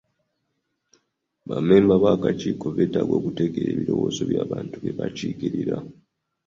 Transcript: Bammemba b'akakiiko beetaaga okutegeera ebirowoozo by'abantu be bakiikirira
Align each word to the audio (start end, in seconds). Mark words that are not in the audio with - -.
Bammemba 1.47 1.95
b'akakiiko 2.03 2.67
beetaaga 2.75 3.13
okutegeera 3.19 3.69
ebirowoozo 3.73 4.21
by'abantu 4.29 4.75
be 4.83 4.91
bakiikirira 4.97 5.75